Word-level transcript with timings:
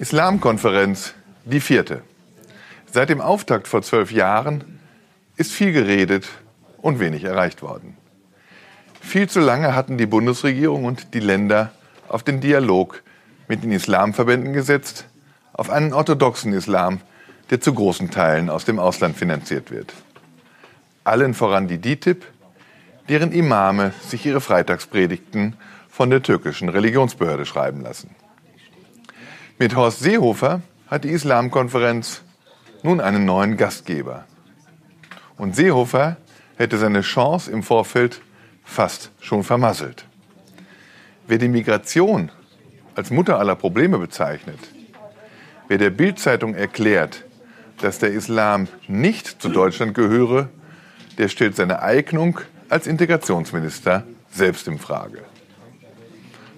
Islamkonferenz, 0.00 1.12
die 1.44 1.60
vierte. 1.60 2.00
Seit 2.90 3.10
dem 3.10 3.20
Auftakt 3.20 3.68
vor 3.68 3.82
zwölf 3.82 4.10
Jahren 4.10 4.80
ist 5.36 5.52
viel 5.52 5.72
geredet 5.72 6.26
und 6.78 7.00
wenig 7.00 7.24
erreicht 7.24 7.60
worden. 7.60 7.98
Viel 9.02 9.28
zu 9.28 9.40
lange 9.40 9.74
hatten 9.74 9.98
die 9.98 10.06
Bundesregierung 10.06 10.86
und 10.86 11.12
die 11.12 11.20
Länder 11.20 11.72
auf 12.08 12.22
den 12.22 12.40
Dialog 12.40 13.02
mit 13.46 13.62
den 13.62 13.72
Islamverbänden 13.72 14.54
gesetzt, 14.54 15.04
auf 15.52 15.68
einen 15.68 15.92
orthodoxen 15.92 16.54
Islam, 16.54 17.02
der 17.50 17.60
zu 17.60 17.74
großen 17.74 18.10
Teilen 18.10 18.48
aus 18.48 18.64
dem 18.64 18.78
Ausland 18.78 19.18
finanziert 19.18 19.70
wird. 19.70 19.92
Allen 21.04 21.34
voran 21.34 21.68
die 21.68 21.76
DITIB, 21.76 22.24
deren 23.10 23.32
Imame 23.32 23.92
sich 24.08 24.24
ihre 24.24 24.40
Freitagspredigten 24.40 25.56
von 25.90 26.08
der 26.08 26.22
türkischen 26.22 26.70
Religionsbehörde 26.70 27.44
schreiben 27.44 27.82
lassen. 27.82 28.16
Mit 29.62 29.76
Horst 29.76 30.00
Seehofer 30.00 30.62
hat 30.86 31.04
die 31.04 31.10
Islamkonferenz 31.10 32.22
nun 32.82 32.98
einen 32.98 33.26
neuen 33.26 33.58
Gastgeber. 33.58 34.24
Und 35.36 35.54
Seehofer 35.54 36.16
hätte 36.56 36.78
seine 36.78 37.02
Chance 37.02 37.50
im 37.50 37.62
Vorfeld 37.62 38.22
fast 38.64 39.10
schon 39.20 39.44
vermasselt. 39.44 40.06
Wer 41.26 41.36
die 41.36 41.48
Migration 41.48 42.32
als 42.94 43.10
Mutter 43.10 43.38
aller 43.38 43.54
Probleme 43.54 43.98
bezeichnet, 43.98 44.58
wer 45.68 45.76
der 45.76 45.90
Bildzeitung 45.90 46.54
erklärt, 46.54 47.26
dass 47.82 47.98
der 47.98 48.12
Islam 48.12 48.66
nicht 48.88 49.42
zu 49.42 49.50
Deutschland 49.50 49.92
gehöre, 49.92 50.48
der 51.18 51.28
stellt 51.28 51.54
seine 51.54 51.82
Eignung 51.82 52.40
als 52.70 52.86
Integrationsminister 52.86 54.04
selbst 54.30 54.66
in 54.68 54.78
Frage. 54.78 55.22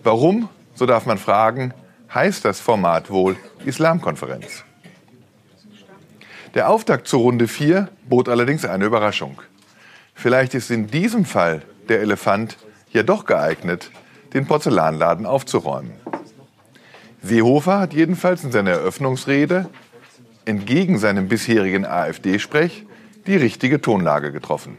Warum, 0.04 0.48
so 0.76 0.86
darf 0.86 1.04
man 1.04 1.18
fragen, 1.18 1.74
heißt 2.14 2.44
das 2.44 2.60
Format 2.60 3.10
wohl 3.10 3.36
Islamkonferenz? 3.64 4.64
Der 6.54 6.68
Auftakt 6.68 7.08
zur 7.08 7.20
Runde 7.20 7.48
4 7.48 7.88
bot 8.08 8.28
allerdings 8.28 8.64
eine 8.64 8.84
Überraschung. 8.84 9.40
Vielleicht 10.14 10.54
ist 10.54 10.70
in 10.70 10.88
diesem 10.88 11.24
Fall 11.24 11.62
der 11.88 12.00
Elefant 12.00 12.58
ja 12.92 13.02
doch 13.02 13.24
geeignet, 13.24 13.90
den 14.34 14.46
Porzellanladen 14.46 15.24
aufzuräumen. 15.24 15.92
Seehofer 17.22 17.80
hat 17.80 17.94
jedenfalls 17.94 18.44
in 18.44 18.52
seiner 18.52 18.72
Eröffnungsrede 18.72 19.68
entgegen 20.44 20.98
seinem 20.98 21.28
bisherigen 21.28 21.86
AfD-Sprech 21.86 22.84
die 23.26 23.36
richtige 23.36 23.80
Tonlage 23.80 24.32
getroffen. 24.32 24.76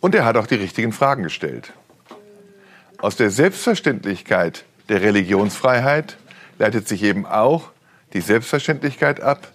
Und 0.00 0.14
er 0.14 0.24
hat 0.24 0.36
auch 0.36 0.46
die 0.46 0.54
richtigen 0.54 0.92
Fragen 0.92 1.22
gestellt. 1.22 1.72
Aus 2.98 3.16
der 3.16 3.30
Selbstverständlichkeit 3.30 4.64
der 4.88 5.02
Religionsfreiheit 5.02 6.16
leitet 6.58 6.88
sich 6.88 7.02
eben 7.02 7.26
auch 7.26 7.70
die 8.12 8.20
Selbstverständlichkeit 8.20 9.20
ab, 9.20 9.52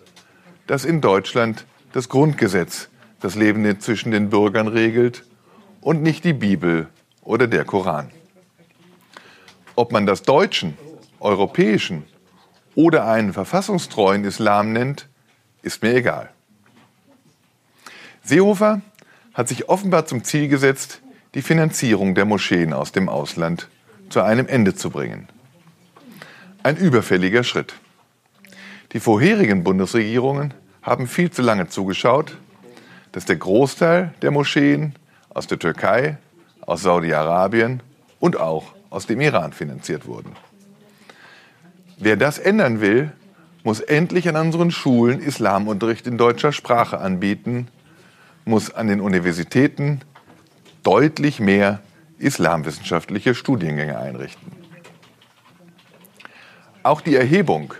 dass 0.66 0.86
in 0.86 1.02
Deutschland 1.02 1.66
das 1.94 2.10
Grundgesetz 2.10 2.90
das 3.20 3.36
Leben 3.36 3.80
zwischen 3.80 4.12
den 4.12 4.30
Bürgern 4.30 4.68
regelt 4.68 5.24
und 5.82 6.04
nicht 6.04 6.24
die 6.24 6.34
Bibel 6.34 6.88
oder 7.22 7.48
der 7.48 7.66
Koran. 7.66 8.12
Ob 9.76 9.92
man 9.92 10.06
das 10.06 10.24
deutschen, 10.24 10.78
europäischen 11.20 12.04
oder 12.76 13.08
einen 13.08 13.34
verfassungstreuen 13.34 14.24
Islam 14.24 14.74
nennt, 14.74 15.08
ist 15.62 15.82
mir 15.82 15.96
egal. 15.96 16.30
Seehofer 18.24 18.82
hat 19.34 19.48
sich 19.48 19.70
offenbar 19.70 20.06
zum 20.06 20.24
Ziel 20.24 20.48
gesetzt, 20.48 21.02
die 21.34 21.42
Finanzierung 21.42 22.16
der 22.16 22.26
Moscheen 22.26 22.74
aus 22.74 22.92
dem 22.92 23.10
Ausland 23.10 23.70
zu 24.10 24.22
einem 24.22 24.48
Ende 24.48 24.76
zu 24.76 24.90
bringen. 24.90 25.28
Ein 26.64 26.78
überfälliger 26.78 27.44
Schritt. 27.44 27.76
Die 28.94 29.00
vorherigen 29.00 29.64
Bundesregierungen 29.64 30.54
haben 30.82 31.08
viel 31.08 31.32
zu 31.32 31.42
lange 31.42 31.68
zugeschaut, 31.68 32.38
dass 33.12 33.26
der 33.26 33.36
Großteil 33.36 34.14
der 34.22 34.32
Moscheen 34.32 34.96
aus 35.30 35.48
der 35.48 35.60
Türkei, 35.60 36.18
aus 36.62 36.82
Saudi-Arabien 36.84 37.82
und 38.20 38.40
auch 38.40 38.74
aus 38.90 39.06
dem 39.06 39.22
Iran 39.22 39.54
finanziert 39.54 40.08
wurden. 40.08 40.32
Wer 41.98 42.16
das 42.16 42.40
ändern 42.40 42.80
will, 42.80 43.12
muss 43.64 43.80
endlich 43.82 44.30
an 44.30 44.36
unseren 44.36 44.72
Schulen 44.72 45.22
Islamunterricht 45.22 46.08
in 46.08 46.18
deutscher 46.18 46.54
Sprache 46.54 47.00
anbieten, 47.00 47.68
muss 48.46 48.74
an 48.74 48.88
den 48.88 49.02
Universitäten 49.02 50.02
deutlich 50.84 51.40
mehr 51.40 51.82
islamwissenschaftliche 52.20 53.36
Studiengänge 53.36 53.98
einrichten. 53.98 54.52
Auch 56.84 57.02
die 57.02 57.16
Erhebung 57.16 57.74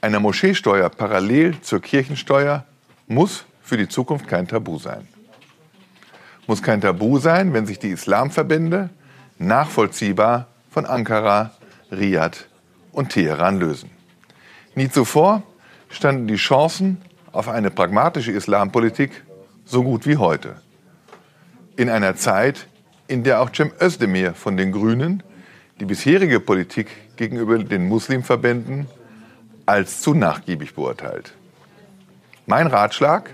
einer 0.00 0.20
Moscheesteuer 0.20 0.90
parallel 0.90 1.60
zur 1.60 1.80
Kirchensteuer 1.80 2.64
muss 3.06 3.44
für 3.62 3.76
die 3.76 3.88
Zukunft 3.88 4.28
kein 4.28 4.46
Tabu 4.46 4.78
sein. 4.78 5.08
Muss 6.46 6.62
kein 6.62 6.80
Tabu 6.80 7.18
sein, 7.18 7.54
wenn 7.54 7.64
sich 7.64 7.78
die 7.78 7.88
Islamverbände 7.88 8.90
nachvollziehbar 9.38 10.48
von 10.70 10.84
Ankara, 10.84 11.52
Riyadh 11.90 12.46
und 12.92 13.10
Teheran 13.10 13.58
lösen. 13.58 13.90
Nie 14.74 14.90
zuvor 14.90 15.42
standen 15.88 16.26
die 16.26 16.36
Chancen 16.36 17.00
auf 17.32 17.48
eine 17.48 17.70
pragmatische 17.70 18.32
Islampolitik 18.32 19.24
so 19.64 19.82
gut 19.82 20.06
wie 20.06 20.16
heute. 20.16 20.56
In 21.76 21.88
einer 21.88 22.16
Zeit, 22.16 22.68
in 23.06 23.22
der 23.22 23.40
auch 23.40 23.50
Cem 23.54 23.72
Özdemir 23.80 24.34
von 24.34 24.56
den 24.56 24.72
Grünen 24.72 25.22
die 25.80 25.84
bisherige 25.84 26.40
Politik 26.40 27.16
gegenüber 27.16 27.58
den 27.58 27.88
Muslimverbänden 27.88 28.86
als 29.66 30.00
zu 30.00 30.14
nachgiebig 30.14 30.74
beurteilt. 30.74 31.32
Mein 32.46 32.66
Ratschlag? 32.66 33.30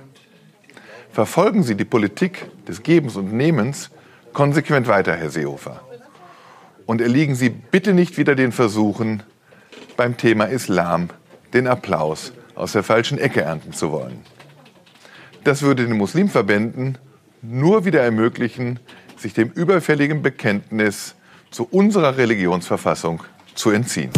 Verfolgen 1.13 1.65
Sie 1.65 1.75
die 1.75 1.85
Politik 1.85 2.47
des 2.67 2.83
Gebens 2.83 3.17
und 3.17 3.33
Nehmens 3.33 3.91
konsequent 4.33 4.87
weiter, 4.87 5.17
Herr 5.17 5.31
Seehofer. 5.31 5.81
Und 6.87 7.01
erliegen 7.01 7.35
Sie 7.35 7.51
bitte 7.51 7.93
nicht 7.93 8.17
wieder 8.17 8.35
den 8.35 8.53
Versuchen, 8.53 9.23
beim 9.97 10.17
Thema 10.17 10.45
Islam 10.45 11.11
den 11.53 11.67
Applaus 11.67 12.33
aus 12.55 12.73
der 12.73 12.83
falschen 12.83 13.19
Ecke 13.19 13.43
ernten 13.43 13.73
zu 13.73 13.91
wollen. 13.91 14.21
Das 15.45 15.63
würde 15.63 15.87
den 15.87 15.97
Muslimverbänden 15.97 16.99
nur 17.43 17.85
wieder 17.85 18.03
ermöglichen, 18.03 18.79
sich 19.21 19.35
dem 19.35 19.51
überfälligen 19.51 20.23
Bekenntnis 20.23 21.15
zu 21.51 21.67
unserer 21.71 22.17
Religionsverfassung 22.17 23.23
zu 23.55 23.71
entziehen. 23.71 24.11